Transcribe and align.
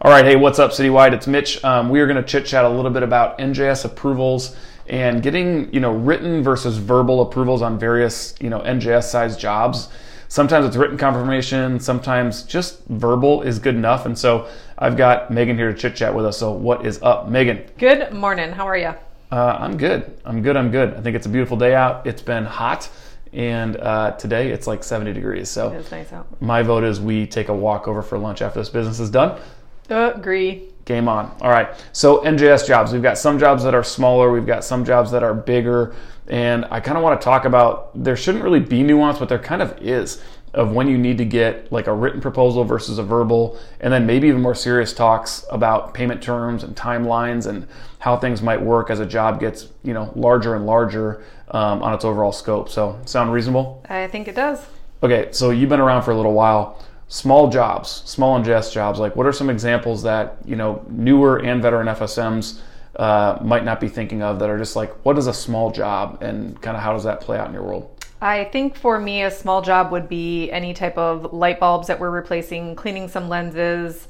All 0.00 0.12
right, 0.12 0.24
hey, 0.24 0.36
what's 0.36 0.60
up, 0.60 0.70
Citywide? 0.70 1.12
It's 1.12 1.26
Mitch. 1.26 1.64
Um, 1.64 1.88
we 1.88 1.98
are 1.98 2.06
going 2.06 2.22
to 2.22 2.22
chit 2.22 2.46
chat 2.46 2.64
a 2.64 2.68
little 2.68 2.92
bit 2.92 3.02
about 3.02 3.36
NJS 3.40 3.84
approvals 3.84 4.54
and 4.86 5.24
getting 5.24 5.74
you 5.74 5.80
know 5.80 5.90
written 5.90 6.40
versus 6.40 6.76
verbal 6.76 7.20
approvals 7.20 7.62
on 7.62 7.80
various 7.80 8.36
you 8.40 8.48
know 8.48 8.60
NJS 8.60 9.10
size 9.10 9.36
jobs. 9.36 9.88
Sometimes 10.28 10.66
it's 10.66 10.76
written 10.76 10.96
confirmation, 10.96 11.80
sometimes 11.80 12.44
just 12.44 12.84
verbal 12.84 13.42
is 13.42 13.58
good 13.58 13.74
enough. 13.74 14.06
And 14.06 14.16
so 14.16 14.48
I've 14.78 14.96
got 14.96 15.32
Maghan 15.32 15.56
here 15.56 15.72
to 15.72 15.76
chit 15.76 15.96
chat 15.96 16.14
with 16.14 16.26
us. 16.26 16.38
So 16.38 16.52
what 16.52 16.86
is 16.86 17.02
up, 17.02 17.28
Maghan? 17.28 17.66
Good 17.76 18.12
morning. 18.12 18.52
How 18.52 18.68
are 18.68 18.76
you? 18.76 18.94
Uh, 19.32 19.56
I'm 19.58 19.76
good. 19.76 20.16
I'm 20.24 20.42
good. 20.42 20.56
I'm 20.56 20.70
good. 20.70 20.94
I 20.94 21.00
think 21.00 21.16
it's 21.16 21.26
a 21.26 21.28
beautiful 21.28 21.56
day 21.56 21.74
out. 21.74 22.06
It's 22.06 22.22
been 22.22 22.44
hot, 22.44 22.88
and 23.32 23.76
uh, 23.76 24.12
today 24.12 24.52
it's 24.52 24.68
like 24.68 24.84
70 24.84 25.12
degrees. 25.12 25.48
So 25.48 25.70
nice 25.90 26.12
out. 26.12 26.40
my 26.40 26.62
vote 26.62 26.84
is 26.84 27.00
we 27.00 27.26
take 27.26 27.48
a 27.48 27.54
walk 27.54 27.88
over 27.88 28.00
for 28.00 28.16
lunch 28.16 28.42
after 28.42 28.60
this 28.60 28.68
business 28.68 29.00
is 29.00 29.10
done. 29.10 29.40
Agree. 29.88 30.68
Game 30.84 31.08
on. 31.08 31.36
All 31.40 31.50
right. 31.50 31.68
So 31.92 32.22
NJS 32.24 32.66
jobs. 32.66 32.92
We've 32.92 33.02
got 33.02 33.18
some 33.18 33.38
jobs 33.38 33.62
that 33.64 33.74
are 33.74 33.84
smaller. 33.84 34.30
We've 34.30 34.46
got 34.46 34.64
some 34.64 34.84
jobs 34.84 35.10
that 35.10 35.22
are 35.22 35.34
bigger. 35.34 35.94
And 36.28 36.66
I 36.70 36.80
kind 36.80 36.96
of 36.96 37.04
want 37.04 37.20
to 37.20 37.24
talk 37.24 37.44
about 37.44 37.90
there 38.02 38.16
shouldn't 38.16 38.44
really 38.44 38.60
be 38.60 38.82
nuance, 38.82 39.18
but 39.18 39.28
there 39.28 39.38
kind 39.38 39.62
of 39.62 39.76
is 39.80 40.22
of 40.54 40.72
when 40.72 40.88
you 40.88 40.96
need 40.96 41.18
to 41.18 41.24
get 41.24 41.70
like 41.70 41.86
a 41.86 41.92
written 41.92 42.20
proposal 42.20 42.64
versus 42.64 42.98
a 42.98 43.02
verbal, 43.02 43.58
and 43.80 43.92
then 43.92 44.06
maybe 44.06 44.28
even 44.28 44.40
more 44.40 44.54
serious 44.54 44.92
talks 44.92 45.44
about 45.50 45.94
payment 45.94 46.22
terms 46.22 46.64
and 46.64 46.74
timelines 46.74 47.46
and 47.46 47.66
how 47.98 48.16
things 48.16 48.40
might 48.42 48.60
work 48.60 48.90
as 48.90 49.00
a 49.00 49.06
job 49.06 49.40
gets 49.40 49.68
you 49.82 49.92
know 49.92 50.10
larger 50.14 50.54
and 50.54 50.66
larger 50.66 51.22
um, 51.50 51.82
on 51.82 51.94
its 51.94 52.04
overall 52.04 52.32
scope. 52.32 52.68
So 52.68 52.98
sound 53.04 53.32
reasonable? 53.32 53.84
I 53.88 54.06
think 54.08 54.28
it 54.28 54.34
does. 54.34 54.64
Okay, 55.02 55.28
so 55.30 55.50
you've 55.50 55.68
been 55.68 55.80
around 55.80 56.02
for 56.02 56.10
a 56.10 56.16
little 56.16 56.32
while. 56.32 56.84
Small 57.08 57.48
jobs, 57.48 58.02
small 58.04 58.38
NJS 58.38 58.72
jobs. 58.72 58.98
Like, 59.00 59.16
what 59.16 59.26
are 59.26 59.32
some 59.32 59.48
examples 59.50 60.02
that 60.02 60.36
you 60.44 60.56
know 60.56 60.84
newer 60.88 61.38
and 61.38 61.62
veteran 61.62 61.86
FSMs 61.88 62.60
uh, 62.96 63.38
might 63.42 63.64
not 63.64 63.80
be 63.80 63.88
thinking 63.88 64.22
of 64.22 64.38
that 64.38 64.50
are 64.50 64.58
just 64.58 64.76
like, 64.76 64.92
what 65.04 65.16
is 65.18 65.26
a 65.26 65.34
small 65.34 65.70
job, 65.70 66.22
and 66.22 66.60
kind 66.60 66.76
of 66.76 66.82
how 66.82 66.92
does 66.92 67.04
that 67.04 67.20
play 67.20 67.38
out 67.38 67.48
in 67.48 67.54
your 67.54 67.62
world? 67.62 67.98
I 68.20 68.44
think 68.44 68.76
for 68.76 68.98
me, 68.98 69.22
a 69.22 69.30
small 69.30 69.62
job 69.62 69.92
would 69.92 70.08
be 70.08 70.50
any 70.50 70.74
type 70.74 70.98
of 70.98 71.32
light 71.32 71.60
bulbs 71.60 71.86
that 71.86 72.00
we're 72.00 72.10
replacing, 72.10 72.74
cleaning 72.74 73.08
some 73.08 73.28
lenses. 73.28 74.08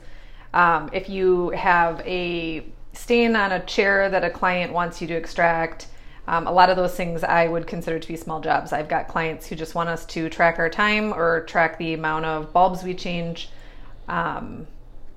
Um, 0.55 0.89
if 0.93 1.11
you 1.11 1.51
have 1.51 2.01
a 2.07 2.65
stain 2.95 3.37
on 3.37 3.53
a 3.53 3.61
chair 3.67 4.09
that 4.09 4.25
a 4.25 4.31
client 4.31 4.73
wants 4.73 5.03
you 5.03 5.07
to 5.09 5.15
extract, 5.15 5.89
um, 6.29 6.47
a 6.47 6.53
lot 6.53 6.69
of 6.69 6.77
those 6.77 6.95
things 6.95 7.25
I 7.25 7.49
would 7.49 7.67
consider 7.67 7.99
to 7.99 8.07
be 8.07 8.15
small 8.15 8.39
jobs. 8.39 8.75
I've 8.75 8.87
got 8.89 9.09
clients 9.09 9.47
who 9.47 9.57
just 9.57 9.75
want 9.75 9.89
us 9.89 10.05
to 10.07 10.29
track 10.29 10.59
our 10.59 10.69
time 10.69 11.15
or 11.15 11.41
track 11.47 11.79
the 11.79 11.95
amount 11.95 12.27
of 12.27 12.53
bulbs 12.53 12.83
we 12.85 12.93
change. 12.93 13.49
Um, 14.09 14.67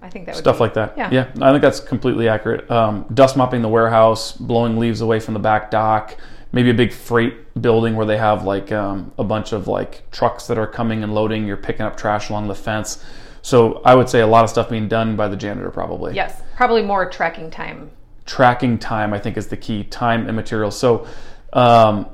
I 0.01 0.09
think 0.09 0.25
that 0.25 0.35
would 0.35 0.41
Stuff 0.41 0.57
be- 0.57 0.61
like 0.61 0.73
that. 0.75 0.97
Yeah. 0.97 1.09
yeah, 1.11 1.31
I 1.41 1.51
think 1.51 1.61
that's 1.61 1.81
completely 1.81 2.29
accurate. 2.29 2.71
Um, 2.71 3.05
dust 3.13 3.35
mopping 3.35 3.61
the 3.61 3.67
warehouse, 3.67 4.31
blowing 4.31 4.79
leaves 4.79 5.01
away 5.01 5.19
from 5.19 5.33
the 5.33 5.39
back 5.41 5.69
dock, 5.69 6.15
maybe 6.53 6.69
a 6.69 6.73
big 6.73 6.93
freight 6.93 7.61
building 7.61 7.97
where 7.97 8.05
they 8.05 8.17
have 8.17 8.45
like 8.45 8.71
um, 8.71 9.11
a 9.19 9.23
bunch 9.25 9.51
of 9.51 9.67
like 9.67 10.09
trucks 10.11 10.47
that 10.47 10.57
are 10.57 10.65
coming 10.65 11.03
and 11.03 11.13
loading. 11.13 11.45
You're 11.45 11.57
picking 11.57 11.81
up 11.81 11.97
trash 11.97 12.29
along 12.29 12.47
the 12.47 12.55
fence. 12.55 13.03
So 13.41 13.81
I 13.83 13.95
would 13.95 14.07
say 14.07 14.21
a 14.21 14.27
lot 14.27 14.45
of 14.45 14.49
stuff 14.49 14.69
being 14.69 14.87
done 14.87 15.17
by 15.17 15.27
the 15.27 15.35
janitor 15.35 15.71
probably. 15.71 16.13
Yes, 16.15 16.41
probably 16.55 16.83
more 16.83 17.09
tracking 17.09 17.51
time. 17.51 17.91
Tracking 18.25 18.77
time 18.77 19.13
i 19.13 19.19
think 19.19 19.37
is 19.37 19.47
the 19.47 19.57
key 19.57 19.83
time 19.83 20.27
and 20.27 20.35
materials 20.35 20.77
so 20.77 21.05
um, 21.53 22.07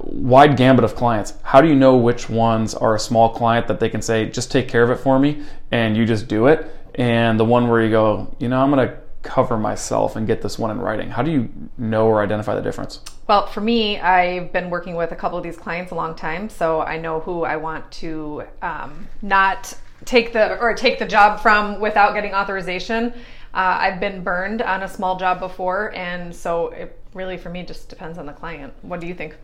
wide 0.00 0.56
gambit 0.56 0.84
of 0.84 0.94
clients. 0.94 1.34
How 1.42 1.60
do 1.60 1.68
you 1.68 1.74
know 1.74 1.96
which 1.96 2.30
ones 2.30 2.74
are 2.74 2.94
a 2.94 3.00
small 3.00 3.28
client 3.30 3.66
that 3.68 3.80
they 3.80 3.88
can 3.88 4.00
say 4.00 4.26
just 4.26 4.50
take 4.50 4.68
care 4.68 4.82
of 4.82 4.90
it 4.90 4.96
for 4.96 5.18
me 5.18 5.42
and 5.70 5.96
you 5.96 6.06
just 6.06 6.28
do 6.28 6.46
it? 6.46 6.70
And 6.94 7.38
the 7.38 7.44
one 7.44 7.68
where 7.68 7.82
you 7.82 7.90
go 7.90 8.34
you 8.38 8.48
know 8.48 8.58
i'm 8.58 8.70
going 8.70 8.88
to 8.88 8.96
cover 9.26 9.58
myself 9.58 10.14
and 10.16 10.26
get 10.26 10.40
this 10.40 10.58
one 10.58 10.70
in 10.70 10.78
writing. 10.78 11.10
How 11.10 11.22
do 11.22 11.30
you 11.30 11.50
know 11.76 12.06
or 12.06 12.22
identify 12.22 12.54
the 12.54 12.62
difference? 12.62 13.00
Well, 13.26 13.46
for 13.48 13.60
me, 13.60 13.98
I've 13.98 14.52
been 14.52 14.70
working 14.70 14.94
with 14.94 15.10
a 15.10 15.16
couple 15.16 15.36
of 15.36 15.42
these 15.42 15.56
clients 15.56 15.90
a 15.90 15.96
long 15.96 16.14
time, 16.14 16.48
so 16.48 16.80
I 16.80 16.96
know 16.96 17.20
who 17.20 17.42
I 17.42 17.56
want 17.56 17.90
to 17.92 18.44
um, 18.62 19.08
not 19.22 19.76
take 20.04 20.32
the 20.32 20.56
or 20.58 20.74
take 20.74 21.00
the 21.00 21.06
job 21.06 21.40
from 21.40 21.80
without 21.80 22.14
getting 22.14 22.34
authorization. 22.34 23.12
Uh, 23.56 23.78
I've 23.80 23.98
been 24.00 24.22
burned 24.22 24.60
on 24.60 24.82
a 24.82 24.88
small 24.88 25.18
job 25.18 25.40
before, 25.40 25.92
and 25.96 26.32
so 26.34 26.68
it 26.68 27.00
really, 27.14 27.38
for 27.38 27.48
me, 27.48 27.62
just 27.64 27.88
depends 27.88 28.18
on 28.18 28.26
the 28.26 28.32
client. 28.32 28.72
What 28.82 29.00
do 29.00 29.06
you 29.06 29.14
think? 29.14 29.36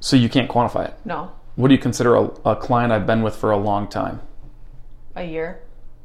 so 0.00 0.14
you 0.16 0.28
can't 0.28 0.50
quantify 0.50 0.86
it 0.86 0.94
No, 1.06 1.30
what 1.54 1.68
do 1.68 1.74
you 1.74 1.80
consider 1.80 2.16
a, 2.16 2.24
a 2.44 2.54
client 2.56 2.92
i've 2.92 3.06
been 3.06 3.22
with 3.22 3.34
for 3.34 3.50
a 3.52 3.56
long 3.56 3.88
time 3.88 4.20
a 5.14 5.22
year. 5.24 5.60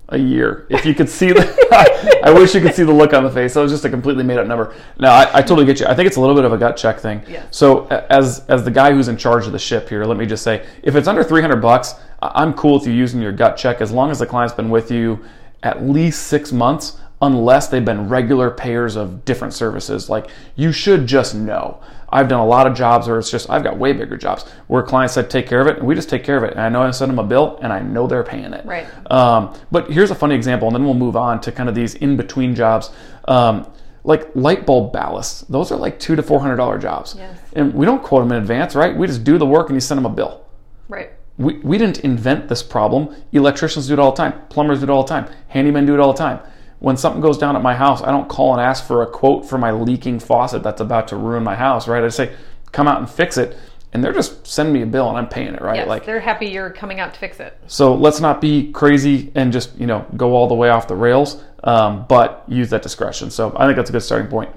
a 0.09 0.17
year. 0.17 0.65
If 0.69 0.85
you 0.85 0.93
could 0.93 1.09
see 1.09 1.33
the, 1.33 2.21
I 2.23 2.31
wish 2.31 2.55
you 2.55 2.61
could 2.61 2.73
see 2.73 2.83
the 2.83 2.93
look 2.93 3.13
on 3.13 3.23
the 3.25 3.29
face. 3.29 3.53
That 3.55 3.61
was 3.61 3.71
just 3.71 3.83
a 3.83 3.89
completely 3.89 4.23
made 4.23 4.37
up 4.37 4.47
number. 4.47 4.73
No, 4.97 5.09
I, 5.09 5.39
I 5.39 5.41
totally 5.41 5.65
get 5.65 5.81
you. 5.81 5.85
I 5.87 5.93
think 5.93 6.07
it's 6.07 6.15
a 6.15 6.21
little 6.21 6.35
bit 6.35 6.45
of 6.45 6.53
a 6.53 6.57
gut 6.57 6.77
check 6.77 6.99
thing. 6.99 7.21
Yes. 7.27 7.45
So 7.51 7.87
as 7.87 8.45
as 8.47 8.63
the 8.63 8.71
guy 8.71 8.93
who's 8.93 9.09
in 9.09 9.17
charge 9.17 9.45
of 9.45 9.51
the 9.51 9.59
ship 9.59 9.89
here, 9.89 10.05
let 10.05 10.17
me 10.17 10.25
just 10.25 10.43
say, 10.43 10.65
if 10.83 10.95
it's 10.95 11.07
under 11.09 11.23
three 11.23 11.41
hundred 11.41 11.61
bucks, 11.61 11.95
I'm 12.21 12.53
cool 12.53 12.75
with 12.75 12.87
you 12.87 12.93
using 12.93 13.21
your 13.21 13.33
gut 13.33 13.57
check 13.57 13.81
as 13.81 13.91
long 13.91 14.09
as 14.11 14.19
the 14.19 14.25
client's 14.25 14.53
been 14.55 14.69
with 14.69 14.89
you 14.91 15.19
at 15.63 15.83
least 15.83 16.27
six 16.27 16.51
months. 16.53 16.97
Unless 17.23 17.67
they've 17.67 17.85
been 17.85 18.09
regular 18.09 18.49
payers 18.49 18.95
of 18.95 19.23
different 19.25 19.53
services, 19.53 20.09
like 20.09 20.27
you 20.55 20.71
should 20.71 21.05
just 21.05 21.35
know. 21.35 21.79
I've 22.09 22.27
done 22.27 22.39
a 22.39 22.45
lot 22.45 22.67
of 22.67 22.73
jobs 22.75 23.07
where 23.07 23.19
it's 23.19 23.29
just 23.31 23.49
I've 23.49 23.63
got 23.63 23.77
way 23.77 23.93
bigger 23.93 24.17
jobs 24.17 24.43
where 24.67 24.81
clients 24.83 25.13
said 25.13 25.29
take 25.29 25.47
care 25.47 25.61
of 25.61 25.67
it, 25.67 25.77
and 25.77 25.87
we 25.87 25.93
just 25.95 26.09
take 26.09 26.23
care 26.23 26.35
of 26.35 26.43
it. 26.43 26.51
And 26.51 26.59
I 26.59 26.67
know 26.69 26.81
I 26.81 26.91
send 26.91 27.09
them 27.11 27.19
a 27.19 27.23
bill, 27.23 27.59
and 27.61 27.71
I 27.71 27.79
know 27.79 28.07
they're 28.07 28.23
paying 28.23 28.53
it. 28.53 28.65
Right. 28.65 28.87
Um, 29.11 29.55
but 29.71 29.91
here's 29.91 30.11
a 30.11 30.15
funny 30.15 30.35
example, 30.35 30.67
and 30.67 30.75
then 30.75 30.83
we'll 30.83 30.93
move 30.95 31.15
on 31.15 31.39
to 31.41 31.51
kind 31.51 31.69
of 31.69 31.75
these 31.75 31.93
in 31.95 32.17
between 32.17 32.55
jobs. 32.55 32.89
Um, 33.27 33.67
like 34.03 34.35
light 34.35 34.65
bulb 34.65 34.91
ballasts, 34.91 35.47
those 35.47 35.71
are 35.71 35.77
like 35.77 35.99
two 35.99 36.15
to 36.15 36.23
four 36.23 36.39
hundred 36.39 36.55
dollar 36.55 36.79
jobs, 36.79 37.13
Yes. 37.15 37.37
and 37.53 37.71
we 37.73 37.85
don't 37.85 38.01
quote 38.01 38.23
them 38.23 38.31
in 38.35 38.41
advance, 38.41 38.73
right? 38.75 38.97
We 38.97 39.05
just 39.05 39.23
do 39.23 39.37
the 39.37 39.45
work 39.45 39.69
and 39.69 39.75
you 39.75 39.79
send 39.81 39.99
them 39.99 40.07
a 40.07 40.09
bill. 40.09 40.43
Right. 40.89 41.11
We, 41.37 41.59
we 41.59 41.77
didn't 41.77 41.99
invent 41.99 42.49
this 42.49 42.63
problem. 42.63 43.15
Electricians 43.31 43.87
do 43.87 43.93
it 43.93 43.99
all 43.99 44.11
the 44.11 44.17
time. 44.17 44.33
Plumbers 44.49 44.79
do 44.79 44.85
it 44.85 44.89
all 44.89 45.03
the 45.03 45.09
time. 45.09 45.27
Handymen 45.53 45.85
do 45.85 45.93
it 45.93 45.99
all 45.99 46.11
the 46.13 46.17
time. 46.17 46.39
When 46.81 46.97
something 46.97 47.21
goes 47.21 47.37
down 47.37 47.55
at 47.55 47.61
my 47.61 47.75
house, 47.75 48.01
I 48.01 48.09
don't 48.09 48.27
call 48.27 48.53
and 48.53 48.61
ask 48.61 48.83
for 48.85 49.03
a 49.03 49.07
quote 49.07 49.47
for 49.47 49.59
my 49.59 49.69
leaking 49.71 50.19
faucet 50.19 50.63
that's 50.63 50.81
about 50.81 51.07
to 51.09 51.15
ruin 51.15 51.43
my 51.43 51.55
house, 51.55 51.87
right? 51.87 52.03
I 52.03 52.09
say, 52.09 52.35
come 52.71 52.87
out 52.87 52.97
and 52.97 53.07
fix 53.07 53.37
it. 53.37 53.55
And 53.93 54.03
they're 54.03 54.13
just 54.13 54.47
sending 54.47 54.73
me 54.73 54.81
a 54.81 54.87
bill 54.87 55.07
and 55.07 55.15
I'm 55.15 55.27
paying 55.27 55.53
it, 55.53 55.61
right? 55.61 55.75
Yes, 55.75 55.87
like 55.87 56.05
they're 56.05 56.19
happy 56.19 56.47
you're 56.47 56.71
coming 56.71 56.99
out 56.99 57.13
to 57.13 57.19
fix 57.19 57.39
it. 57.39 57.55
so 57.67 57.93
let's 57.93 58.19
not 58.19 58.41
be 58.41 58.71
crazy 58.71 59.31
and 59.35 59.51
just 59.53 59.77
you 59.77 59.85
know 59.85 60.05
go 60.17 60.33
all 60.33 60.47
the 60.47 60.55
way 60.55 60.69
off 60.69 60.87
the 60.87 60.95
rails, 60.95 61.43
um, 61.65 62.05
but 62.07 62.43
use 62.47 62.69
that 62.71 62.81
discretion. 62.81 63.29
So 63.29 63.53
I 63.55 63.65
think 63.65 63.75
that's 63.75 63.89
a 63.89 63.93
good 63.93 64.01
starting 64.01 64.29
point. 64.29 64.49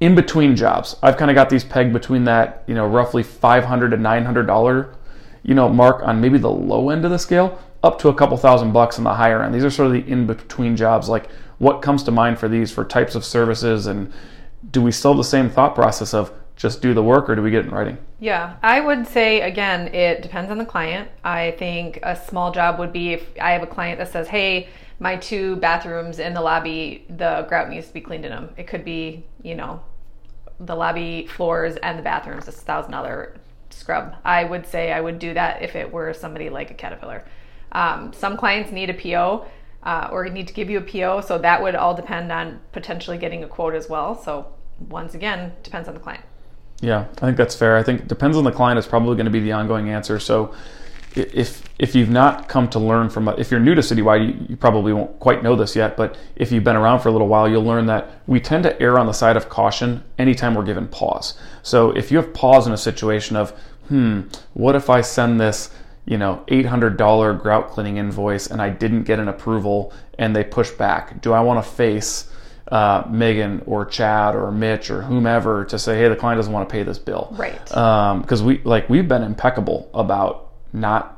In 0.00 0.14
between 0.14 0.56
jobs, 0.56 0.96
I've 1.02 1.16
kind 1.16 1.30
of 1.30 1.34
got 1.36 1.48
these 1.48 1.62
pegged 1.64 1.92
between 1.92 2.24
that 2.24 2.64
you 2.66 2.74
know 2.74 2.86
roughly 2.86 3.22
five 3.22 3.64
hundred 3.64 3.90
to 3.90 3.96
nine 3.96 4.24
hundred 4.24 4.46
dollar 4.46 4.94
you 5.44 5.54
know 5.54 5.68
mark 5.68 6.02
on 6.02 6.20
maybe 6.20 6.36
the 6.38 6.50
low 6.50 6.90
end 6.90 7.04
of 7.04 7.10
the 7.10 7.18
scale, 7.18 7.58
up 7.82 7.98
to 8.00 8.08
a 8.08 8.14
couple 8.14 8.36
thousand 8.36 8.72
bucks 8.72 8.98
on 8.98 9.04
the 9.04 9.14
higher 9.14 9.42
end. 9.42 9.54
These 9.54 9.64
are 9.64 9.70
sort 9.70 9.86
of 9.86 9.92
the 9.92 10.10
in 10.10 10.26
between 10.26 10.76
jobs. 10.76 11.08
Like 11.08 11.28
what 11.60 11.82
comes 11.82 12.02
to 12.02 12.10
mind 12.10 12.38
for 12.38 12.48
these 12.48 12.72
for 12.72 12.84
types 12.84 13.14
of 13.14 13.22
services, 13.22 13.86
and 13.86 14.10
do 14.70 14.80
we 14.80 14.90
still 14.90 15.12
have 15.12 15.18
the 15.18 15.24
same 15.24 15.50
thought 15.50 15.74
process 15.74 16.14
of 16.14 16.32
just 16.56 16.80
do 16.82 16.94
the 16.94 17.02
work, 17.02 17.28
or 17.28 17.34
do 17.34 17.42
we 17.42 17.50
get 17.50 17.60
it 17.60 17.66
in 17.68 17.70
writing? 17.70 17.98
Yeah, 18.18 18.56
I 18.62 18.80
would 18.80 19.06
say 19.06 19.42
again, 19.42 19.94
it 19.94 20.22
depends 20.22 20.50
on 20.50 20.56
the 20.56 20.64
client. 20.64 21.10
I 21.22 21.52
think 21.52 22.00
a 22.02 22.16
small 22.16 22.50
job 22.50 22.78
would 22.78 22.92
be 22.92 23.12
if 23.12 23.28
I 23.40 23.52
have 23.52 23.62
a 23.62 23.66
client 23.66 23.98
that 23.98 24.10
says, 24.10 24.28
"Hey, 24.28 24.68
my 24.98 25.16
two 25.16 25.56
bathrooms 25.56 26.18
in 26.18 26.32
the 26.32 26.40
lobby, 26.40 27.04
the 27.10 27.44
grout 27.46 27.68
needs 27.68 27.88
to 27.88 27.92
be 27.92 28.00
cleaned 28.00 28.24
in 28.24 28.30
them." 28.30 28.54
It 28.56 28.66
could 28.66 28.84
be, 28.84 29.26
you 29.42 29.54
know, 29.54 29.82
the 30.58 30.74
lobby 30.74 31.26
floors 31.26 31.76
and 31.76 31.98
the 31.98 32.02
bathrooms, 32.02 32.48
a 32.48 32.52
thousand 32.52 32.92
dollar 32.92 33.36
scrub. 33.68 34.16
I 34.24 34.44
would 34.44 34.66
say 34.66 34.92
I 34.92 35.00
would 35.02 35.18
do 35.18 35.34
that 35.34 35.60
if 35.60 35.76
it 35.76 35.92
were 35.92 36.14
somebody 36.14 36.48
like 36.48 36.70
a 36.70 36.74
Caterpillar. 36.74 37.22
Um, 37.72 38.14
some 38.14 38.38
clients 38.38 38.72
need 38.72 38.88
a 38.88 38.94
PO 38.94 39.46
uh, 39.82 40.08
or 40.12 40.28
need 40.28 40.46
to 40.48 40.54
give 40.54 40.68
you 40.68 40.78
a 40.78 40.82
PO, 40.82 41.22
so 41.22 41.38
that 41.38 41.62
would 41.62 41.74
all 41.74 41.94
depend 41.94 42.30
on 42.30 42.60
potentially 42.72 43.18
getting 43.18 43.42
a 43.42 43.48
quote 43.48 43.74
as 43.74 43.88
well. 43.88 44.20
So 44.20 44.46
once 44.88 45.14
again, 45.14 45.52
depends 45.62 45.88
on 45.88 45.94
the 45.94 46.00
client. 46.00 46.24
Yeah, 46.80 47.06
I 47.18 47.26
think 47.26 47.36
that's 47.36 47.54
fair. 47.54 47.76
I 47.76 47.82
think 47.82 48.08
depends 48.08 48.36
on 48.36 48.44
the 48.44 48.52
client 48.52 48.78
is 48.78 48.86
probably 48.86 49.16
going 49.16 49.26
to 49.26 49.30
be 49.30 49.40
the 49.40 49.52
ongoing 49.52 49.90
answer. 49.90 50.18
So 50.18 50.54
if 51.14 51.62
if 51.78 51.94
you've 51.94 52.10
not 52.10 52.48
come 52.48 52.68
to 52.70 52.78
learn 52.78 53.10
from 53.10 53.28
if 53.28 53.50
you're 53.50 53.60
new 53.60 53.74
to 53.74 53.80
Citywide, 53.80 54.26
you, 54.26 54.46
you 54.50 54.56
probably 54.56 54.92
won't 54.92 55.18
quite 55.18 55.42
know 55.42 55.56
this 55.56 55.74
yet. 55.76 55.96
But 55.96 56.16
if 56.36 56.52
you've 56.52 56.64
been 56.64 56.76
around 56.76 57.00
for 57.00 57.08
a 57.08 57.12
little 57.12 57.28
while, 57.28 57.48
you'll 57.48 57.64
learn 57.64 57.86
that 57.86 58.22
we 58.26 58.40
tend 58.40 58.64
to 58.64 58.80
err 58.80 58.98
on 58.98 59.06
the 59.06 59.12
side 59.12 59.36
of 59.36 59.48
caution 59.48 60.04
anytime 60.18 60.54
we're 60.54 60.64
given 60.64 60.88
pause. 60.88 61.38
So 61.62 61.90
if 61.90 62.10
you 62.10 62.18
have 62.18 62.32
pause 62.32 62.66
in 62.66 62.72
a 62.72 62.78
situation 62.78 63.36
of 63.36 63.50
hmm, 63.88 64.22
what 64.54 64.76
if 64.76 64.88
I 64.88 65.00
send 65.00 65.40
this 65.40 65.70
you 66.06 66.18
know 66.18 66.44
$800 66.48 67.40
grout 67.40 67.70
cleaning 67.70 67.98
invoice 67.98 68.46
and 68.46 68.60
I 68.60 68.70
didn't 68.70 69.04
get 69.04 69.18
an 69.18 69.28
approval 69.28 69.92
and 70.18 70.34
they 70.34 70.44
push 70.44 70.70
back? 70.70 71.20
Do 71.20 71.32
I 71.32 71.40
want 71.40 71.64
to 71.64 71.70
face 71.70 72.30
uh, 72.70 73.04
Maghan 73.04 73.62
or 73.66 73.84
Chad 73.84 74.34
or 74.34 74.50
Mitch 74.52 74.90
or 74.90 75.02
whomever 75.02 75.64
to 75.66 75.78
say, 75.78 75.98
hey, 75.98 76.08
the 76.08 76.16
client 76.16 76.38
doesn't 76.38 76.52
want 76.52 76.68
to 76.68 76.72
pay 76.72 76.82
this 76.82 76.98
bill. 76.98 77.28
Right. 77.32 77.58
Because 77.64 78.42
we 78.42 78.60
like 78.62 78.88
we've 78.88 79.08
been 79.08 79.22
impeccable 79.22 79.90
about 79.92 80.52
not 80.72 81.16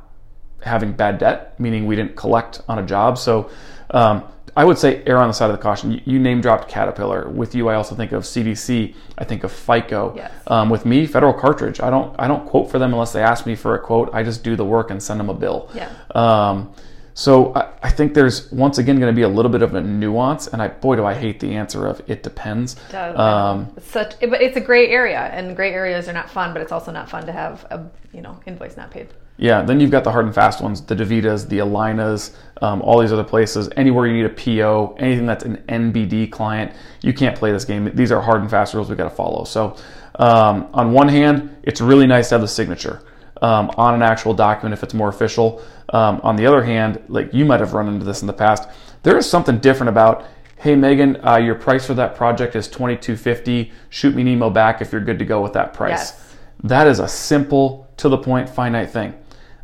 having 0.61 0.93
bad 0.93 1.19
debt, 1.19 1.59
meaning 1.59 1.85
we 1.85 1.95
didn't 1.95 2.15
collect 2.15 2.61
on 2.67 2.79
a 2.79 2.83
job. 2.85 3.17
So 3.17 3.51
um, 3.91 4.23
I 4.55 4.65
would 4.65 4.77
say 4.77 5.03
err 5.05 5.17
on 5.17 5.27
the 5.27 5.33
side 5.33 5.49
of 5.49 5.57
the 5.57 5.61
caution. 5.61 5.91
You, 5.91 6.01
you 6.05 6.19
name 6.19 6.41
dropped 6.41 6.69
Caterpillar. 6.69 7.27
With 7.29 7.55
you, 7.55 7.69
I 7.69 7.75
also 7.75 7.95
think 7.95 8.11
of 8.11 8.23
CDC. 8.23 8.93
I 9.17 9.23
think 9.23 9.43
of 9.43 9.51
FICO. 9.51 10.13
Yes. 10.15 10.31
Um, 10.47 10.69
with 10.69 10.85
me, 10.85 11.07
Federal 11.07 11.33
Cartridge. 11.33 11.79
I 11.79 11.89
don't 11.89 12.15
I 12.19 12.27
don't 12.27 12.45
quote 12.45 12.69
for 12.69 12.79
them 12.79 12.93
unless 12.93 13.13
they 13.13 13.23
ask 13.23 13.45
me 13.45 13.55
for 13.55 13.75
a 13.75 13.79
quote. 13.79 14.09
I 14.13 14.23
just 14.23 14.43
do 14.43 14.55
the 14.55 14.65
work 14.65 14.91
and 14.91 15.01
send 15.01 15.19
them 15.19 15.29
a 15.29 15.33
bill. 15.33 15.69
Yeah. 15.73 15.91
Um, 16.13 16.73
so 17.13 17.53
I, 17.55 17.69
I 17.83 17.89
think 17.89 18.13
there's 18.13 18.51
once 18.51 18.77
again 18.77 18.99
going 18.99 19.11
to 19.11 19.15
be 19.15 19.21
a 19.23 19.27
little 19.27 19.51
bit 19.51 19.61
of 19.61 19.75
a 19.75 19.81
nuance, 19.81 20.47
and 20.47 20.61
I 20.61 20.67
boy 20.69 20.95
do 20.95 21.05
I 21.05 21.13
hate 21.13 21.39
the 21.39 21.53
answer 21.55 21.85
of 21.87 22.01
it 22.07 22.23
depends. 22.23 22.75
Does- 22.91 23.17
Um, 23.17 23.71
it's 23.77 23.89
such, 23.91 24.19
but 24.19 24.41
it's 24.41 24.57
a 24.57 24.61
gray 24.61 24.89
area, 24.89 25.19
and 25.33 25.55
gray 25.55 25.73
areas 25.73 26.07
are 26.09 26.13
not 26.13 26.29
fun. 26.29 26.53
But 26.53 26.61
it's 26.61 26.71
also 26.71 26.91
not 26.91 27.09
fun 27.09 27.25
to 27.25 27.31
have 27.31 27.65
a 27.69 27.85
you 28.13 28.21
know 28.21 28.39
invoice 28.45 28.77
not 28.77 28.91
paid. 28.91 29.09
Yeah, 29.37 29.63
then 29.63 29.79
you've 29.79 29.89
got 29.89 30.03
the 30.03 30.11
hard 30.11 30.25
and 30.25 30.33
fast 30.35 30.61
ones, 30.61 30.79
the 30.81 30.95
Davitas, 30.95 31.49
the 31.49 31.57
Allinas, 31.57 32.35
um, 32.61 32.83
all 32.83 32.99
these 32.99 33.11
other 33.11 33.23
places. 33.23 33.67
Anywhere 33.75 34.05
you 34.05 34.13
need 34.13 34.25
a 34.25 34.29
PO, 34.29 34.95
anything 34.99 35.25
that's 35.25 35.43
an 35.43 35.57
NBD 35.67 36.31
client, 36.31 36.71
you 37.01 37.13
can't 37.13 37.35
play 37.35 37.51
this 37.51 37.65
game. 37.65 37.89
These 37.95 38.11
are 38.11 38.21
hard 38.21 38.41
and 38.41 38.49
fast 38.49 38.75
rules 38.75 38.91
we 38.91 38.95
got 38.95 39.05
to 39.05 39.15
follow. 39.15 39.43
So, 39.43 39.75
um, 40.19 40.67
on 40.75 40.91
one 40.93 41.07
hand, 41.07 41.55
it's 41.63 41.81
really 41.81 42.05
nice 42.05 42.29
to 42.29 42.35
have 42.35 42.41
the 42.41 42.47
signature 42.47 43.01
um, 43.41 43.71
on 43.77 43.93
an 43.93 44.01
actual 44.01 44.33
document 44.33 44.73
if 44.73 44.83
it's 44.83 44.93
more 44.93 45.09
official. 45.09 45.61
Um, 45.89 46.19
on 46.23 46.35
the 46.35 46.45
other 46.45 46.63
hand, 46.63 47.01
like 47.07 47.33
you 47.33 47.45
might 47.45 47.59
have 47.59 47.73
run 47.73 47.87
into 47.87 48.05
this 48.05 48.21
in 48.21 48.27
the 48.27 48.33
past, 48.33 48.69
there 49.03 49.17
is 49.17 49.29
something 49.29 49.59
different 49.59 49.89
about. 49.89 50.25
Hey 50.57 50.75
Maghan, 50.75 51.19
uh, 51.27 51.37
your 51.37 51.55
price 51.55 51.85
for 51.85 51.93
that 51.95 52.15
project 52.15 52.55
is 52.55 52.69
twenty 52.69 52.95
two 52.95 53.17
fifty. 53.17 53.71
Shoot 53.89 54.15
me 54.15 54.21
an 54.21 54.27
email 54.29 54.49
back 54.49 54.81
if 54.81 54.91
you're 54.91 55.01
good 55.03 55.19
to 55.19 55.25
go 55.25 55.41
with 55.41 55.53
that 55.53 55.73
price. 55.73 55.91
Yes. 56.13 56.35
That 56.63 56.87
is 56.87 56.99
a 56.99 57.07
simple, 57.09 57.89
to 57.97 58.07
the 58.07 58.17
point, 58.17 58.47
finite 58.49 58.89
thing. 58.91 59.13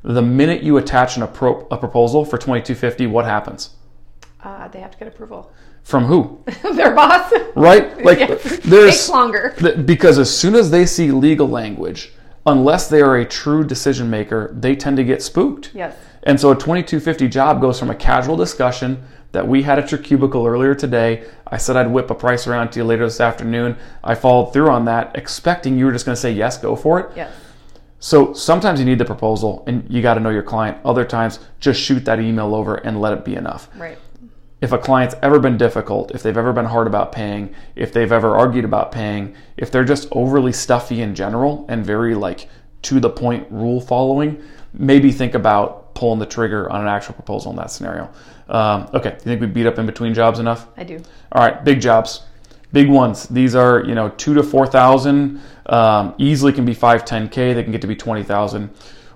The 0.03 0.21
minute 0.21 0.61
you 0.63 0.75
attach 0.77 1.15
an 1.15 1.23
appro- 1.23 1.67
a 1.71 1.77
proposal 1.77 2.25
for 2.25 2.37
2250, 2.37 3.07
what 3.07 3.23
happens? 3.25 3.69
Uh, 4.43 4.67
they 4.67 4.79
have 4.81 4.91
to 4.91 4.97
get 4.97 5.07
approval. 5.07 5.51
From 5.83 6.03
who? 6.05 6.43
Their 6.73 6.93
boss. 6.93 7.31
Right? 7.55 8.03
Like 8.03 8.19
Yes. 8.29 8.59
there's 8.63 8.91
Takes 8.91 9.09
longer. 9.09 9.53
th- 9.57 9.85
because 9.85 10.17
as 10.19 10.35
soon 10.35 10.55
as 10.55 10.69
they 10.69 10.85
see 10.85 11.11
legal 11.11 11.47
language, 11.47 12.11
unless 12.45 12.87
they 12.87 13.01
are 13.01 13.17
a 13.17 13.25
true 13.25 13.63
decision 13.63 14.09
maker, 14.09 14.53
they 14.57 14.75
tend 14.75 14.97
to 14.97 15.03
get 15.03 15.21
spooked. 15.21 15.71
Yes. 15.73 15.95
And 16.23 16.39
so 16.39 16.51
a 16.51 16.55
2250 16.55 17.27
job 17.27 17.61
goes 17.61 17.79
from 17.79 17.89
a 17.89 17.95
casual 17.95 18.35
discussion 18.35 19.03
that 19.31 19.47
we 19.47 19.63
had 19.63 19.79
at 19.79 19.91
your 19.91 19.99
cubicle 19.99 20.45
earlier 20.45 20.73
today. 20.73 21.23
I 21.47 21.57
said 21.57 21.75
I'd 21.75 21.91
whip 21.91 22.09
a 22.09 22.15
price 22.15 22.47
around 22.47 22.71
to 22.71 22.79
you 22.79 22.85
later 22.85 23.05
this 23.05 23.21
afternoon. 23.21 23.77
I 24.03 24.15
followed 24.15 24.51
through 24.51 24.69
on 24.69 24.85
that, 24.85 25.15
expecting 25.15 25.77
you 25.77 25.85
were 25.85 25.91
just 25.91 26.05
going 26.05 26.15
to 26.15 26.21
say 26.21 26.31
yes, 26.31 26.57
go 26.57 26.75
for 26.75 26.99
it. 26.99 27.11
Yes. 27.15 27.31
So 27.99 28.33
sometimes 28.33 28.79
you 28.79 28.85
need 28.85 28.97
the 28.97 29.05
proposal 29.05 29.63
and 29.67 29.85
you 29.89 30.01
got 30.01 30.15
to 30.15 30.19
know 30.19 30.29
your 30.29 30.43
client. 30.43 30.77
Other 30.85 31.05
times, 31.05 31.39
just 31.59 31.79
shoot 31.81 32.05
that 32.05 32.19
email 32.19 32.55
over 32.55 32.75
and 32.75 33.01
let 33.01 33.13
it 33.13 33.25
be 33.25 33.35
enough. 33.35 33.69
Right. 33.75 33.97
If 34.61 34.73
a 34.73 34.77
client's 34.77 35.15
ever 35.21 35.39
been 35.39 35.57
difficult, 35.57 36.11
if 36.11 36.21
they've 36.21 36.37
ever 36.37 36.51
been 36.51 36.65
hard 36.65 36.87
about 36.87 37.11
paying, 37.11 37.55
if 37.75 37.93
they've 37.93 38.11
ever 38.11 38.35
argued 38.35 38.65
about 38.65 38.91
paying, 38.91 39.35
if 39.55 39.71
they're 39.71 39.85
just 39.85 40.07
overly 40.11 40.51
stuffy 40.51 41.01
in 41.01 41.15
general 41.15 41.65
and 41.69 41.85
very 41.85 42.13
like 42.13 42.49
to 42.81 42.99
the 42.99 43.09
point 43.09 43.47
rule 43.49 43.79
following, 43.79 44.41
maybe 44.73 45.11
think 45.11 45.33
about 45.33 45.93
pulling 45.95 46.19
the 46.19 46.25
trigger 46.25 46.69
on 46.69 46.81
an 46.81 46.87
actual 46.87 47.13
proposal 47.13 47.51
in 47.51 47.57
that 47.57 47.71
scenario. 47.71 48.09
Um, 48.49 48.89
okay, 48.93 49.11
you 49.13 49.19
think 49.19 49.41
we 49.41 49.47
beat 49.47 49.65
up 49.65 49.77
in 49.77 49.85
between 49.85 50.13
jobs 50.13 50.39
enough? 50.39 50.67
I 50.75 50.83
do. 50.83 51.01
All 51.31 51.41
right, 51.41 51.63
big 51.63 51.79
jobs, 51.79 52.23
big 52.73 52.89
ones. 52.89 53.27
These 53.27 53.55
are 53.55 53.83
you 53.83 53.95
know 53.95 54.09
two 54.09 54.33
to 54.33 54.43
four 54.43 54.67
thousand. 54.67 55.41
Um, 55.67 56.15
easily 56.17 56.51
can 56.51 56.65
be 56.65 56.73
five, 56.73 57.05
ten 57.05 57.29
k. 57.29 57.53
They 57.53 57.63
can 57.63 57.71
get 57.71 57.81
to 57.81 57.87
be 57.87 57.95
twenty 57.95 58.23
thousand. 58.23 58.71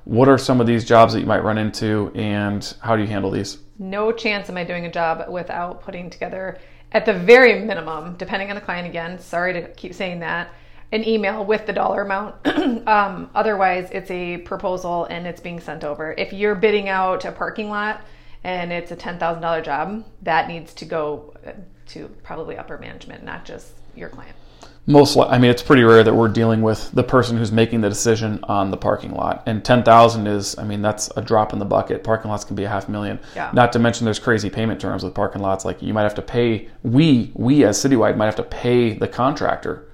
What 0.06 0.28
are 0.28 0.38
some 0.38 0.62
of 0.62 0.68
these 0.68 0.86
jobs 0.86 1.13
that 1.13 1.22
you 1.22 1.25
might 1.25 1.44
run 1.44 1.57
into, 1.57 2.12
and 2.16 2.74
how 2.81 2.96
do 2.96 3.01
you 3.01 3.07
handle 3.07 3.31
these? 3.31 3.57
No 3.80 4.12
chance 4.12 4.50
am 4.50 4.58
I 4.58 4.64
doing 4.64 4.86
a 4.86 4.92
job 4.92 5.30
without 5.30 5.81
putting 5.81 6.10
together, 6.10 6.60
at 6.94 7.06
the 7.06 7.14
very 7.14 7.60
minimum, 7.60 8.16
depending 8.18 8.50
on 8.50 8.56
the 8.56 8.62
client 8.62 8.88
again, 8.88 9.20
sorry 9.20 9.54
to 9.54 9.68
keep 9.70 9.94
saying 9.94 10.20
that, 10.20 10.54
an 10.92 11.08
email 11.08 11.44
with 11.44 11.66
the 11.66 11.74
dollar 11.74 12.04
amount. 12.04 12.36
um, 12.88 13.30
otherwise, 13.34 13.90
it's 13.92 14.12
a 14.12 14.38
proposal 14.40 15.06
and 15.06 15.25
it's 15.25 15.42
being 15.42 15.60
sent 15.60 15.84
over. 15.84 16.14
If 16.14 16.34
you're 16.34 16.54
bidding 16.54 16.88
out 16.90 17.25
a 17.25 17.31
parking 17.31 17.70
lot 17.70 18.02
and 18.44 18.72
it's 18.72 18.92
a 18.92 18.96
$10,000 18.96 19.66
job, 19.66 20.06
that 20.22 20.48
needs 20.48 20.74
to 20.75 20.86
go 20.86 21.34
uh, 21.46 21.54
to 21.88 22.10
probably 22.22 22.58
upper 22.58 22.78
management, 22.78 23.24
not 23.24 23.44
just 23.44 23.72
your 23.96 24.10
client. 24.10 24.36
Most, 24.85 25.15
li- 25.15 25.27
I 25.30 25.38
mean, 25.38 25.50
it's 25.50 25.62
pretty 25.62 25.83
rare 25.83 26.03
that 26.03 26.13
we're 26.13 26.27
dealing 26.27 26.62
with 26.62 26.91
the 26.91 27.03
person 27.03 27.38
who's 27.38 27.53
making 27.53 27.80
the 27.80 27.88
decision 27.88 28.44
on 28.44 28.69
the 28.69 28.75
parking 28.75 29.13
lot. 29.13 29.41
And 29.45 29.63
ten 29.63 29.81
thousand 29.81 30.27
is, 30.27 30.57
I 30.57 30.65
mean, 30.65 30.81
that's 30.81 31.09
a 31.15 31.21
drop 31.21 31.53
in 31.53 31.59
the 31.59 31.65
bucket. 31.65 32.03
Parking 32.03 32.30
lots 32.30 32.44
can 32.44 32.57
be 32.57 32.65
a 32.65 32.69
half 32.69 32.89
million. 32.89 33.18
Yeah. 33.33 33.50
Not 33.53 33.71
to 33.74 33.80
mention, 33.80 34.03
there's 34.03 34.19
crazy 34.19 34.50
payment 34.50 34.81
terms 34.81 35.01
with 35.01 35.13
parking 35.13 35.41
lots. 35.41 35.63
Like 35.63 35.81
you 35.81 35.94
might 35.94 36.03
have 36.03 36.15
to 36.15 36.21
pay. 36.21 36.68
We, 36.83 37.31
we 37.33 37.63
as 37.63 37.77
Citywide 37.81 38.18
might 38.18 38.25
have 38.25 38.35
to 38.35 38.44
pay 38.44 38.94
the 38.94 39.07
contractor 39.07 39.88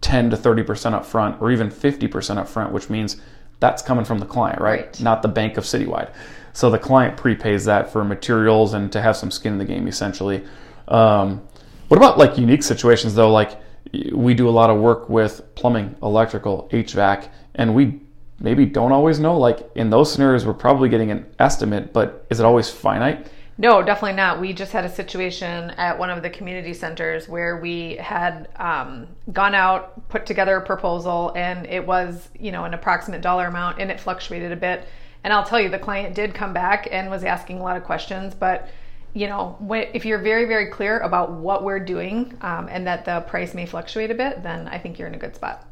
ten 0.00 0.30
to 0.30 0.36
thirty 0.36 0.62
percent 0.62 0.94
up 0.94 1.04
front, 1.04 1.42
or 1.42 1.50
even 1.50 1.68
fifty 1.68 2.06
percent 2.06 2.38
up 2.38 2.48
front, 2.48 2.72
which 2.72 2.88
means 2.88 3.16
that's 3.58 3.82
coming 3.82 4.04
from 4.04 4.20
the 4.20 4.26
client, 4.26 4.60
right? 4.60 4.86
Right. 4.86 5.00
Not 5.00 5.22
the 5.22 5.28
bank 5.28 5.56
of 5.56 5.64
Citywide. 5.64 6.12
So 6.52 6.70
the 6.70 6.78
client 6.78 7.16
prepays 7.16 7.64
that 7.64 7.90
for 7.90 8.04
materials 8.04 8.74
and 8.74 8.92
to 8.92 9.02
have 9.02 9.16
some 9.16 9.32
skin 9.32 9.54
in 9.54 9.58
the 9.58 9.64
game, 9.64 9.88
essentially. 9.88 10.44
Um, 10.86 11.42
what 11.88 11.96
about 11.96 12.16
like 12.16 12.38
unique 12.38 12.62
situations 12.62 13.16
though? 13.16 13.32
Like 13.32 13.58
we 14.12 14.34
do 14.34 14.48
a 14.48 14.50
lot 14.50 14.70
of 14.70 14.80
work 14.80 15.08
with 15.08 15.54
plumbing, 15.54 15.96
electrical, 16.02 16.68
HVAC, 16.72 17.28
and 17.54 17.74
we 17.74 18.00
maybe 18.40 18.66
don't 18.66 18.92
always 18.92 19.18
know. 19.18 19.38
Like 19.38 19.70
in 19.74 19.90
those 19.90 20.12
scenarios, 20.12 20.44
we're 20.44 20.54
probably 20.54 20.88
getting 20.88 21.10
an 21.10 21.26
estimate, 21.38 21.92
but 21.92 22.26
is 22.30 22.40
it 22.40 22.46
always 22.46 22.68
finite? 22.68 23.28
No, 23.58 23.82
definitely 23.82 24.16
not. 24.16 24.38
We 24.38 24.52
just 24.52 24.72
had 24.72 24.84
a 24.84 24.88
situation 24.88 25.70
at 25.70 25.98
one 25.98 26.10
of 26.10 26.22
the 26.22 26.28
community 26.28 26.74
centers 26.74 27.26
where 27.26 27.56
we 27.56 27.96
had 27.96 28.48
um, 28.56 29.06
gone 29.32 29.54
out, 29.54 30.06
put 30.10 30.26
together 30.26 30.56
a 30.56 30.60
proposal, 30.60 31.32
and 31.34 31.66
it 31.66 31.86
was, 31.86 32.28
you 32.38 32.52
know, 32.52 32.64
an 32.64 32.74
approximate 32.74 33.22
dollar 33.22 33.46
amount, 33.46 33.80
and 33.80 33.90
it 33.90 33.98
fluctuated 33.98 34.52
a 34.52 34.56
bit. 34.56 34.86
And 35.24 35.32
I'll 35.32 35.44
tell 35.44 35.58
you, 35.58 35.70
the 35.70 35.78
client 35.78 36.14
did 36.14 36.34
come 36.34 36.52
back 36.52 36.86
and 36.92 37.08
was 37.08 37.24
asking 37.24 37.58
a 37.58 37.62
lot 37.62 37.78
of 37.78 37.84
questions, 37.84 38.34
but 38.34 38.68
you 39.16 39.26
know, 39.26 39.56
if 39.94 40.04
you're 40.04 40.18
very, 40.18 40.44
very 40.44 40.66
clear 40.66 40.98
about 40.98 41.32
what 41.32 41.64
we're 41.64 41.80
doing 41.80 42.36
um, 42.42 42.68
and 42.70 42.86
that 42.86 43.06
the 43.06 43.20
price 43.22 43.54
may 43.54 43.64
fluctuate 43.64 44.10
a 44.10 44.14
bit, 44.14 44.42
then 44.42 44.68
I 44.68 44.76
think 44.76 44.98
you're 44.98 45.08
in 45.08 45.14
a 45.14 45.18
good 45.18 45.34
spot. 45.34 45.66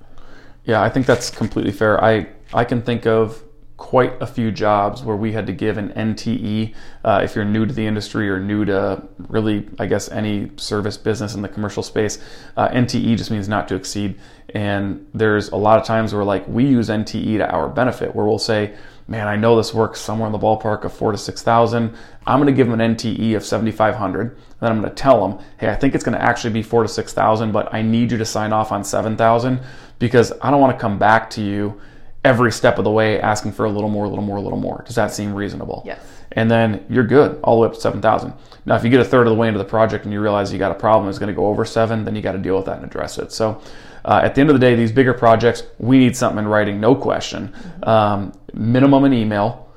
Yeah, 0.64 0.80
I 0.80 0.88
think 0.88 1.04
that's 1.04 1.28
completely 1.28 1.72
fair. 1.72 2.02
I 2.02 2.26
I 2.54 2.64
can 2.64 2.80
think 2.80 3.06
of 3.06 3.42
quite 3.76 4.14
a 4.22 4.26
few 4.26 4.50
jobs 4.50 5.02
where 5.02 5.16
we 5.16 5.32
had 5.32 5.46
to 5.46 5.52
give 5.52 5.76
an 5.76 5.90
NTE. 5.90 6.74
Uh, 7.04 7.20
if 7.22 7.34
you're 7.34 7.44
new 7.44 7.66
to 7.66 7.74
the 7.74 7.86
industry 7.86 8.30
or 8.30 8.40
new 8.40 8.64
to 8.64 9.02
really, 9.28 9.68
I 9.78 9.84
guess, 9.84 10.08
any 10.10 10.50
service 10.56 10.96
business 10.96 11.34
in 11.34 11.42
the 11.42 11.48
commercial 11.48 11.82
space, 11.82 12.18
uh, 12.56 12.68
NTE 12.68 13.18
just 13.18 13.30
means 13.30 13.46
not 13.46 13.68
to 13.68 13.74
exceed. 13.74 14.18
And 14.54 15.06
there's 15.12 15.50
a 15.50 15.56
lot 15.56 15.78
of 15.78 15.84
times 15.84 16.14
where 16.14 16.24
like 16.24 16.48
we 16.48 16.64
use 16.64 16.88
NTE 16.88 17.38
to 17.38 17.50
our 17.50 17.68
benefit, 17.68 18.14
where 18.14 18.24
we'll 18.24 18.38
say, 18.38 18.74
"Man, 19.06 19.28
I 19.28 19.36
know 19.36 19.56
this 19.56 19.74
works 19.74 20.00
somewhere 20.00 20.26
in 20.26 20.32
the 20.32 20.38
ballpark 20.38 20.84
of 20.84 20.92
four 20.92 21.12
to 21.12 21.18
six 21.18 21.42
thousand. 21.42 21.94
I'm 22.26 22.40
going 22.40 22.52
to 22.52 22.56
give 22.56 22.68
them 22.68 22.80
an 22.80 22.96
NTE 22.96 23.36
of 23.36 23.44
7,500. 23.44 24.36
Then 24.60 24.72
I'm 24.72 24.80
going 24.80 24.88
to 24.88 24.94
tell 24.94 25.26
them, 25.26 25.44
hey, 25.58 25.68
I 25.68 25.74
think 25.74 25.94
it's 25.94 26.04
going 26.04 26.16
to 26.16 26.22
actually 26.22 26.54
be 26.54 26.62
four 26.62 26.82
to 26.82 26.88
six 26.88 27.12
thousand, 27.12 27.52
but 27.52 27.72
I 27.72 27.82
need 27.82 28.10
you 28.12 28.18
to 28.18 28.24
sign 28.24 28.52
off 28.52 28.72
on 28.72 28.84
seven 28.84 29.16
thousand 29.16 29.60
because 29.98 30.32
I 30.40 30.50
don't 30.50 30.60
want 30.60 30.76
to 30.76 30.80
come 30.80 30.98
back 30.98 31.30
to 31.30 31.42
you." 31.42 31.80
every 32.24 32.50
step 32.50 32.78
of 32.78 32.84
the 32.84 32.90
way 32.90 33.20
asking 33.20 33.52
for 33.52 33.66
a 33.66 33.70
little 33.70 33.90
more, 33.90 34.06
a 34.06 34.08
little 34.08 34.24
more, 34.24 34.38
a 34.38 34.40
little 34.40 34.58
more. 34.58 34.82
Does 34.86 34.94
that 34.94 35.12
seem 35.12 35.34
reasonable? 35.34 35.82
Yes. 35.84 36.00
And 36.32 36.50
then 36.50 36.84
you're 36.88 37.06
good 37.06 37.38
all 37.44 37.56
the 37.56 37.60
way 37.62 37.68
up 37.68 37.74
to 37.74 37.80
7,000. 37.80 38.32
Now, 38.66 38.76
if 38.76 38.82
you 38.82 38.90
get 38.90 39.00
a 39.00 39.04
third 39.04 39.26
of 39.26 39.32
the 39.32 39.36
way 39.36 39.46
into 39.46 39.58
the 39.58 39.64
project 39.64 40.04
and 40.04 40.12
you 40.12 40.20
realize 40.20 40.52
you 40.52 40.58
got 40.58 40.72
a 40.72 40.78
problem, 40.78 41.08
it's 41.08 41.18
going 41.18 41.28
to 41.28 41.34
go 41.34 41.46
over 41.46 41.64
seven, 41.64 42.04
then 42.04 42.16
you 42.16 42.22
got 42.22 42.32
to 42.32 42.38
deal 42.38 42.56
with 42.56 42.64
that 42.64 42.76
and 42.76 42.84
address 42.84 43.18
it. 43.18 43.30
So, 43.30 43.60
uh, 44.06 44.20
at 44.22 44.34
the 44.34 44.40
end 44.40 44.50
of 44.50 44.54
the 44.54 44.60
day, 44.60 44.74
these 44.74 44.92
bigger 44.92 45.14
projects, 45.14 45.62
we 45.78 45.98
need 45.98 46.16
something 46.16 46.38
in 46.38 46.48
writing, 46.48 46.80
no 46.80 46.94
question. 46.94 47.54
Um, 47.82 48.32
minimum 48.54 49.04
an 49.04 49.12
email, 49.12 49.68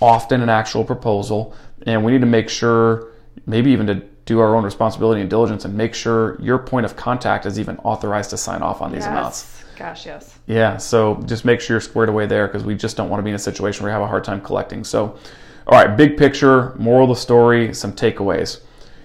often 0.00 0.40
an 0.42 0.48
actual 0.48 0.84
proposal, 0.84 1.54
and 1.86 2.04
we 2.04 2.12
need 2.12 2.20
to 2.20 2.26
make 2.26 2.48
sure, 2.48 3.12
maybe 3.46 3.70
even 3.70 3.86
to 3.86 3.94
do 4.24 4.40
our 4.40 4.54
own 4.54 4.64
responsibility 4.64 5.20
and 5.20 5.28
diligence 5.28 5.64
and 5.64 5.76
make 5.76 5.94
sure 5.94 6.40
your 6.40 6.58
point 6.58 6.86
of 6.86 6.96
contact 6.96 7.44
is 7.44 7.58
even 7.58 7.76
authorized 7.78 8.30
to 8.30 8.36
sign 8.36 8.62
off 8.62 8.80
on 8.80 8.92
these 8.92 9.04
amounts. 9.04 9.42
Yes. 9.42 9.78
Gosh, 9.78 10.06
yes. 10.06 10.38
Yeah, 10.46 10.76
so 10.76 11.20
just 11.26 11.44
make 11.44 11.60
sure 11.60 11.74
you're 11.74 11.80
squared 11.80 12.08
away 12.08 12.26
there 12.26 12.46
because 12.46 12.62
we 12.62 12.74
just 12.74 12.96
don't 12.96 13.08
want 13.08 13.18
to 13.18 13.24
be 13.24 13.30
in 13.30 13.36
a 13.36 13.38
situation 13.38 13.82
where 13.82 13.90
we 13.90 13.94
have 13.94 14.02
a 14.02 14.06
hard 14.06 14.22
time 14.22 14.40
collecting. 14.40 14.84
So, 14.84 15.18
all 15.66 15.78
right, 15.78 15.96
big 15.96 16.16
picture, 16.16 16.74
moral 16.76 17.10
of 17.10 17.16
the 17.16 17.20
story, 17.20 17.74
some 17.74 17.92
takeaways. 17.92 18.60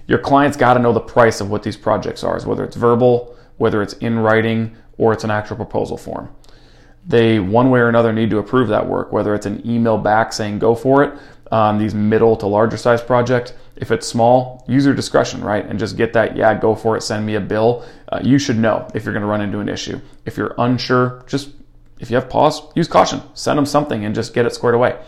Your 0.07 0.19
client's 0.19 0.57
got 0.57 0.75
to 0.75 0.79
know 0.79 0.93
the 0.93 1.00
price 1.00 1.41
of 1.41 1.50
what 1.50 1.63
these 1.63 1.77
projects 1.77 2.24
are, 2.24 2.39
whether 2.41 2.63
it's 2.63 2.75
verbal, 2.75 3.36
whether 3.57 3.81
it's 3.81 3.93
in 3.93 4.19
writing, 4.19 4.75
or 4.98 5.13
it's 5.13 5.24
an 5.24 5.31
actual 5.31 5.55
proposal 5.55 5.98
form. 5.98 6.29
They, 7.07 7.39
one 7.39 7.69
way 7.69 7.79
or 7.79 7.87
another, 7.87 8.11
need 8.11 8.29
to 8.31 8.37
approve 8.37 8.67
that 8.67 8.85
work, 8.85 9.13
whether 9.13 9.33
it's 9.33 9.45
an 9.45 9.65
email 9.65 9.97
back 9.97 10.33
saying 10.33 10.59
go 10.59 10.75
for 10.75 11.03
it 11.03 11.17
on 11.51 11.77
these 11.77 11.95
middle 11.95 12.35
to 12.35 12.47
larger 12.47 12.75
size 12.77 13.01
projects. 13.01 13.53
If 13.77 13.91
it's 13.91 14.05
small, 14.05 14.65
user 14.67 14.93
discretion, 14.93 15.41
right? 15.41 15.65
And 15.65 15.79
just 15.79 15.95
get 15.95 16.11
that, 16.13 16.35
yeah, 16.35 16.53
go 16.59 16.75
for 16.75 16.97
it, 16.97 17.01
send 17.01 17.25
me 17.25 17.35
a 17.35 17.39
bill. 17.39 17.85
Uh, 18.11 18.19
you 18.21 18.37
should 18.37 18.57
know 18.57 18.87
if 18.93 19.05
you're 19.05 19.13
going 19.13 19.21
to 19.21 19.27
run 19.27 19.41
into 19.41 19.59
an 19.59 19.69
issue. 19.69 20.01
If 20.25 20.35
you're 20.35 20.55
unsure, 20.57 21.23
just 21.27 21.51
if 21.99 22.09
you 22.09 22.15
have 22.15 22.29
pause, 22.29 22.61
use 22.75 22.87
caution. 22.87 23.21
Send 23.33 23.57
them 23.57 23.65
something 23.65 24.03
and 24.03 24.13
just 24.13 24.33
get 24.33 24.45
it 24.45 24.53
squared 24.53 24.75
away. 24.75 24.99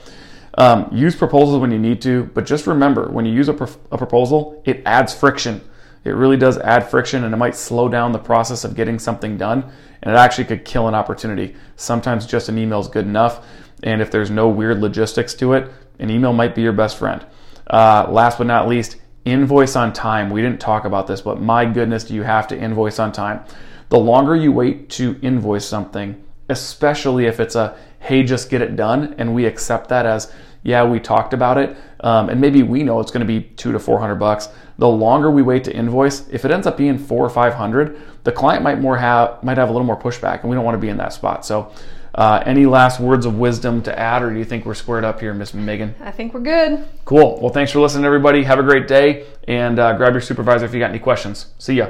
Um, 0.57 0.89
use 0.91 1.15
proposals 1.15 1.59
when 1.59 1.71
you 1.71 1.79
need 1.79 2.01
to, 2.03 2.25
but 2.33 2.45
just 2.45 2.67
remember 2.67 3.09
when 3.09 3.25
you 3.25 3.33
use 3.33 3.49
a, 3.49 3.53
a 3.91 3.97
proposal, 3.97 4.61
it 4.65 4.81
adds 4.85 5.13
friction. 5.13 5.61
It 6.03 6.11
really 6.11 6.37
does 6.37 6.57
add 6.57 6.89
friction 6.89 7.23
and 7.23 7.33
it 7.33 7.37
might 7.37 7.55
slow 7.55 7.89
down 7.89 8.11
the 8.11 8.19
process 8.19 8.63
of 8.63 8.75
getting 8.75 8.99
something 8.99 9.37
done 9.37 9.69
and 10.01 10.13
it 10.13 10.17
actually 10.17 10.45
could 10.45 10.65
kill 10.65 10.87
an 10.87 10.95
opportunity. 10.95 11.55
Sometimes 11.75 12.25
just 12.25 12.49
an 12.49 12.57
email 12.57 12.79
is 12.79 12.87
good 12.87 13.05
enough. 13.05 13.45
And 13.83 14.01
if 14.01 14.11
there's 14.11 14.29
no 14.29 14.47
weird 14.47 14.79
logistics 14.79 15.33
to 15.35 15.53
it, 15.53 15.71
an 15.99 16.09
email 16.09 16.33
might 16.33 16.55
be 16.55 16.61
your 16.61 16.73
best 16.73 16.97
friend. 16.97 17.25
Uh, 17.67 18.07
last 18.09 18.37
but 18.37 18.47
not 18.47 18.67
least, 18.67 18.97
invoice 19.25 19.75
on 19.75 19.93
time. 19.93 20.29
We 20.29 20.41
didn't 20.41 20.61
talk 20.61 20.85
about 20.85 21.07
this, 21.07 21.21
but 21.21 21.41
my 21.41 21.65
goodness, 21.65 22.05
do 22.05 22.13
you 22.13 22.23
have 22.23 22.47
to 22.47 22.57
invoice 22.57 22.99
on 22.99 23.11
time? 23.11 23.43
The 23.89 23.99
longer 23.99 24.35
you 24.35 24.51
wait 24.51 24.89
to 24.91 25.19
invoice 25.21 25.65
something, 25.65 26.23
especially 26.47 27.25
if 27.25 27.39
it's 27.39 27.55
a 27.55 27.77
hey, 27.99 28.23
just 28.23 28.49
get 28.49 28.61
it 28.61 28.75
done, 28.77 29.13
and 29.17 29.35
we 29.35 29.45
accept 29.45 29.89
that 29.89 30.05
as 30.05 30.31
yeah, 30.63 30.85
we 30.85 30.99
talked 30.99 31.33
about 31.33 31.57
it, 31.57 31.75
um, 32.01 32.29
and 32.29 32.39
maybe 32.39 32.63
we 32.63 32.83
know 32.83 32.99
it's 32.99 33.11
going 33.11 33.25
to 33.25 33.27
be 33.27 33.41
two 33.55 33.71
to 33.71 33.79
four 33.79 33.99
hundred 33.99 34.15
bucks. 34.15 34.49
The 34.77 34.87
longer 34.87 35.29
we 35.29 35.41
wait 35.41 35.63
to 35.65 35.75
invoice, 35.75 36.27
if 36.29 36.45
it 36.45 36.51
ends 36.51 36.65
up 36.65 36.77
being 36.77 36.97
four 36.97 37.25
or 37.25 37.29
five 37.29 37.53
hundred, 37.53 37.99
the 38.23 38.31
client 38.31 38.63
might 38.63 38.79
more 38.79 38.97
have 38.97 39.43
might 39.43 39.57
have 39.57 39.69
a 39.69 39.71
little 39.71 39.85
more 39.85 39.99
pushback, 39.99 40.41
and 40.41 40.49
we 40.49 40.55
don't 40.55 40.65
want 40.65 40.75
to 40.75 40.79
be 40.79 40.89
in 40.89 40.97
that 40.97 41.13
spot. 41.13 41.45
So, 41.45 41.71
uh, 42.15 42.41
any 42.45 42.65
last 42.65 42.99
words 42.99 43.25
of 43.25 43.37
wisdom 43.37 43.81
to 43.83 43.99
add, 43.99 44.23
or 44.23 44.31
do 44.31 44.39
you 44.39 44.45
think 44.45 44.65
we're 44.65 44.73
squared 44.73 45.03
up 45.03 45.19
here, 45.19 45.33
Miss 45.33 45.51
Maghan? 45.51 45.93
I 46.01 46.11
think 46.11 46.33
we're 46.33 46.39
good. 46.41 46.85
Cool. 47.05 47.39
Well, 47.41 47.51
thanks 47.51 47.71
for 47.71 47.79
listening, 47.79 48.05
everybody. 48.05 48.43
Have 48.43 48.59
a 48.59 48.63
great 48.63 48.87
day, 48.87 49.27
and 49.47 49.79
uh, 49.79 49.93
grab 49.97 50.13
your 50.13 50.21
supervisor 50.21 50.65
if 50.65 50.73
you 50.73 50.79
got 50.79 50.89
any 50.89 50.99
questions. 50.99 51.47
See 51.57 51.75
ya. 51.75 51.89